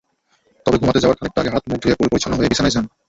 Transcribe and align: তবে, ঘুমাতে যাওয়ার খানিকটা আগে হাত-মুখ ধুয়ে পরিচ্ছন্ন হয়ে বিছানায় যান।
তবে, 0.65 0.77
ঘুমাতে 0.77 0.99
যাওয়ার 0.99 1.17
খানিকটা 1.19 1.39
আগে 1.41 1.53
হাত-মুখ 1.53 1.79
ধুয়ে 1.81 1.99
পরিচ্ছন্ন 2.01 2.33
হয়ে 2.35 2.51
বিছানায় 2.51 2.73
যান। 2.75 2.85